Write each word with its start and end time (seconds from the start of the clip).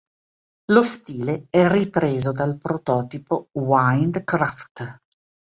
Lo 0.71 0.81
stile 0.81 1.45
è 1.51 1.67
ripreso 1.67 2.31
dal 2.31 2.57
prototipo 2.57 3.49
Wind 3.51 4.23
Craft. 4.23 5.01